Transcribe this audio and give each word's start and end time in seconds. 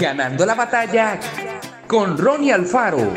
Ganando 0.00 0.46
la 0.46 0.54
batalla 0.54 1.20
con 1.86 2.16
Ronnie 2.16 2.54
Alfaro. 2.54 3.12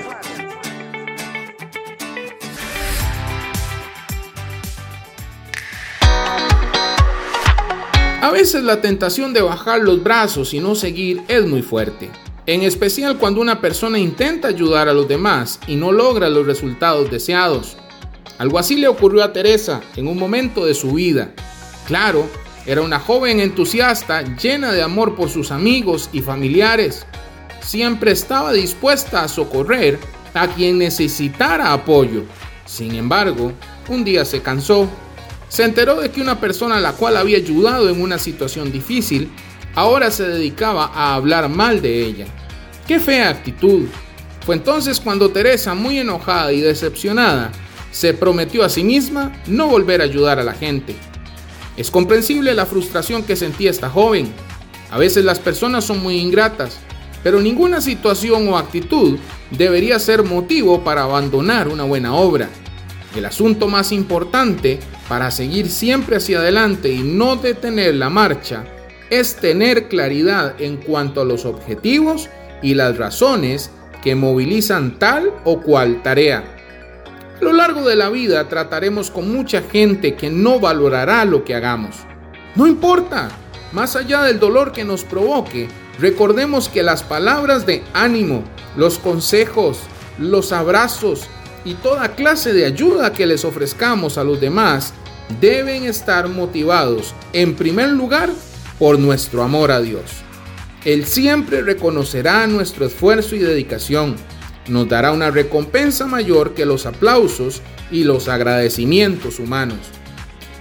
A 8.21 8.31
veces 8.31 8.63
la 8.63 8.81
tentación 8.81 9.31
de 9.31 9.41
bajar 9.41 9.79
los 9.79 10.03
brazos 10.03 10.53
y 10.53 10.59
no 10.59 10.75
seguir 10.75 11.21
es 11.29 11.45
muy 11.45 11.61
fuerte, 11.61 12.09
en 12.47 12.63
especial 12.63 13.17
cuando 13.17 13.39
una 13.39 13.61
persona 13.61 13.97
intenta 13.97 14.49
ayudar 14.49 14.89
a 14.89 14.93
los 14.93 15.07
demás 15.07 15.61
y 15.67 15.77
no 15.77 15.93
logra 15.93 16.27
los 16.27 16.45
resultados 16.45 17.09
deseados. 17.09 17.77
Algo 18.39 18.59
así 18.59 18.75
le 18.75 18.89
ocurrió 18.89 19.23
a 19.23 19.31
Teresa 19.31 19.79
en 19.95 20.09
un 20.09 20.19
momento 20.19 20.65
de 20.65 20.73
su 20.73 20.91
vida. 20.91 21.31
Claro, 21.87 22.27
era 22.65 22.81
una 22.81 22.99
joven 22.99 23.39
entusiasta, 23.39 24.21
llena 24.37 24.71
de 24.71 24.81
amor 24.81 25.15
por 25.15 25.29
sus 25.29 25.51
amigos 25.51 26.09
y 26.13 26.21
familiares. 26.21 27.05
Siempre 27.61 28.11
estaba 28.11 28.53
dispuesta 28.53 29.23
a 29.23 29.27
socorrer 29.27 29.99
a 30.33 30.47
quien 30.47 30.77
necesitara 30.77 31.73
apoyo. 31.73 32.23
Sin 32.65 32.95
embargo, 32.95 33.51
un 33.89 34.03
día 34.03 34.23
se 34.23 34.41
cansó. 34.41 34.89
Se 35.49 35.63
enteró 35.63 35.99
de 35.99 36.09
que 36.09 36.21
una 36.21 36.39
persona 36.39 36.77
a 36.77 36.81
la 36.81 36.93
cual 36.93 37.17
había 37.17 37.37
ayudado 37.37 37.89
en 37.89 38.01
una 38.01 38.17
situación 38.17 38.71
difícil 38.71 39.29
ahora 39.75 40.09
se 40.09 40.27
dedicaba 40.27 40.85
a 40.85 41.15
hablar 41.15 41.49
mal 41.49 41.81
de 41.81 42.05
ella. 42.05 42.25
¡Qué 42.87 42.99
fea 42.99 43.29
actitud! 43.29 43.87
Fue 44.45 44.55
entonces 44.55 44.99
cuando 44.99 45.29
Teresa, 45.29 45.73
muy 45.73 45.99
enojada 45.99 46.51
y 46.51 46.61
decepcionada, 46.61 47.51
se 47.91 48.13
prometió 48.13 48.63
a 48.63 48.69
sí 48.69 48.83
misma 48.83 49.31
no 49.47 49.67
volver 49.67 50.01
a 50.01 50.05
ayudar 50.05 50.39
a 50.39 50.43
la 50.43 50.53
gente. 50.53 50.95
Es 51.75 51.89
comprensible 51.89 52.53
la 52.53 52.65
frustración 52.65 53.23
que 53.23 53.35
sentía 53.35 53.71
esta 53.71 53.89
joven. 53.89 54.31
A 54.91 54.97
veces 54.97 55.25
las 55.25 55.39
personas 55.39 55.83
son 55.83 56.03
muy 56.03 56.17
ingratas, 56.17 56.77
pero 57.23 57.41
ninguna 57.41 57.81
situación 57.81 58.47
o 58.47 58.57
actitud 58.57 59.17
debería 59.49 59.97
ser 59.97 60.23
motivo 60.23 60.83
para 60.83 61.03
abandonar 61.03 61.67
una 61.67 61.83
buena 61.83 62.13
obra. 62.13 62.49
El 63.15 63.25
asunto 63.25 63.67
más 63.67 63.91
importante 63.91 64.79
para 65.07 65.31
seguir 65.31 65.69
siempre 65.69 66.17
hacia 66.17 66.39
adelante 66.39 66.91
y 66.91 66.99
no 66.99 67.35
detener 67.35 67.95
la 67.95 68.09
marcha 68.09 68.65
es 69.09 69.35
tener 69.35 69.87
claridad 69.87 70.55
en 70.59 70.77
cuanto 70.77 71.21
a 71.21 71.25
los 71.25 71.45
objetivos 71.45 72.29
y 72.61 72.73
las 72.73 72.97
razones 72.97 73.71
que 74.03 74.15
movilizan 74.15 74.99
tal 74.99 75.31
o 75.43 75.61
cual 75.61 76.01
tarea. 76.03 76.43
Lo 77.43 77.51
largo 77.51 77.85
de 77.85 77.97
la 77.97 78.09
vida 78.09 78.47
trataremos 78.47 79.11
con 79.11 79.29
mucha 79.29 79.63
gente 79.63 80.15
que 80.15 80.29
no 80.29 80.61
valorará 80.61 81.25
lo 81.25 81.43
que 81.43 81.53
hagamos. 81.53 81.97
No 82.55 82.67
importa, 82.67 83.27
más 83.73 83.97
allá 83.97 84.23
del 84.23 84.39
dolor 84.39 84.71
que 84.71 84.85
nos 84.85 85.03
provoque, 85.03 85.67
recordemos 85.99 86.69
que 86.69 86.83
las 86.83 87.03
palabras 87.03 87.65
de 87.65 87.83
ánimo, 87.93 88.45
los 88.77 88.97
consejos, 88.97 89.79
los 90.17 90.53
abrazos 90.53 91.27
y 91.65 91.73
toda 91.73 92.15
clase 92.15 92.53
de 92.53 92.63
ayuda 92.63 93.11
que 93.11 93.25
les 93.25 93.43
ofrezcamos 93.43 94.17
a 94.17 94.23
los 94.23 94.39
demás 94.39 94.93
deben 95.41 95.83
estar 95.83 96.29
motivados, 96.29 97.13
en 97.33 97.55
primer 97.55 97.89
lugar, 97.89 98.29
por 98.79 98.97
nuestro 98.99 99.43
amor 99.43 99.73
a 99.73 99.81
Dios. 99.81 100.03
Él 100.85 101.05
siempre 101.05 101.61
reconocerá 101.61 102.47
nuestro 102.47 102.85
esfuerzo 102.85 103.35
y 103.35 103.39
dedicación 103.39 104.15
nos 104.67 104.87
dará 104.87 105.11
una 105.11 105.31
recompensa 105.31 106.07
mayor 106.07 106.53
que 106.53 106.65
los 106.65 106.85
aplausos 106.85 107.61
y 107.91 108.03
los 108.03 108.27
agradecimientos 108.27 109.39
humanos. 109.39 109.79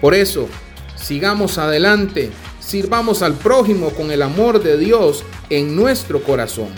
Por 0.01 0.15
eso, 0.15 0.49
sigamos 0.97 1.59
adelante, 1.59 2.31
sirvamos 2.61 3.23
al 3.23 3.35
prójimo 3.35 3.91
con 3.91 4.11
el 4.11 4.23
amor 4.23 4.63
de 4.63 4.77
Dios 4.77 5.25
en 5.51 5.77
nuestro 5.77 6.23
corazón. 6.23 6.71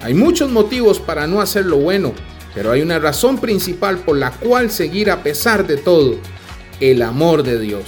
Hay 0.00 0.14
muchos 0.14 0.50
motivos 0.50 1.00
para 1.00 1.26
no 1.26 1.40
hacer 1.40 1.66
lo 1.66 1.78
bueno, 1.78 2.12
pero 2.54 2.70
hay 2.70 2.82
una 2.82 2.98
razón 2.98 3.38
principal 3.38 3.98
por 3.98 4.16
la 4.16 4.30
cual 4.30 4.70
seguir 4.70 5.10
a 5.10 5.22
pesar 5.22 5.66
de 5.66 5.76
todo, 5.76 6.16
el 6.80 7.02
amor 7.02 7.42
de 7.42 7.58
Dios. 7.58 7.84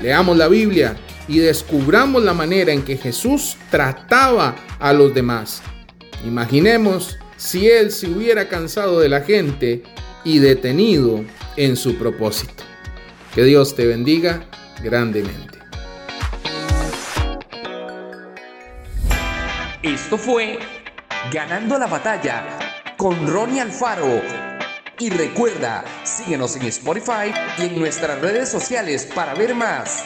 Leamos 0.00 0.36
la 0.36 0.48
Biblia 0.48 0.96
y 1.28 1.38
descubramos 1.38 2.22
la 2.24 2.34
manera 2.34 2.72
en 2.72 2.82
que 2.82 2.96
Jesús 2.96 3.56
trataba 3.70 4.56
a 4.80 4.92
los 4.92 5.14
demás. 5.14 5.62
Imaginemos 6.26 7.18
si 7.42 7.68
él 7.68 7.90
se 7.90 8.06
hubiera 8.06 8.48
cansado 8.48 9.00
de 9.00 9.08
la 9.08 9.22
gente 9.22 9.82
y 10.22 10.38
detenido 10.38 11.24
en 11.56 11.76
su 11.76 11.98
propósito. 11.98 12.62
Que 13.34 13.42
Dios 13.42 13.74
te 13.74 13.84
bendiga 13.84 14.46
grandemente. 14.82 15.58
Esto 19.82 20.16
fue 20.16 20.60
Ganando 21.32 21.78
la 21.78 21.86
batalla 21.86 22.58
con 22.96 23.26
Ronnie 23.26 23.60
Alfaro. 23.60 24.20
Y 24.98 25.10
recuerda, 25.10 25.84
síguenos 26.04 26.56
en 26.56 26.62
Spotify 26.66 27.32
y 27.58 27.62
en 27.62 27.78
nuestras 27.78 28.20
redes 28.20 28.48
sociales 28.48 29.08
para 29.14 29.34
ver 29.34 29.54
más. 29.54 30.04